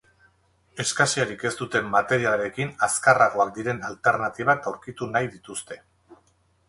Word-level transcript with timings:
Eskasiarik 0.83 1.43
ez 1.49 1.51
duten 1.59 1.91
materialekin 1.95 2.73
azkarragoak 2.89 3.53
diren 3.61 3.85
alternatibak 3.93 4.67
aurkitu 4.73 5.11
nahi 5.17 5.31
dituzte. 5.37 5.79